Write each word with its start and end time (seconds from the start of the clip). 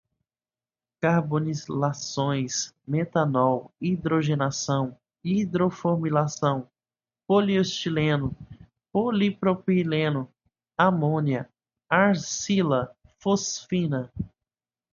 carbonilações, 1.03 2.73
metanol, 2.87 3.71
hidrogenação, 3.79 4.97
hidroformilação, 5.23 6.67
polietileno, 7.27 8.35
polipropileno, 8.91 10.27
amônia, 10.75 11.47
arsina, 11.87 12.89
fosfina 13.19 14.11